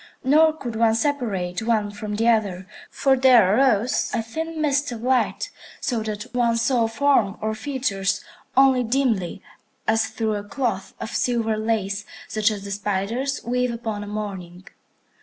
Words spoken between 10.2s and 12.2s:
a cloth of silver lace,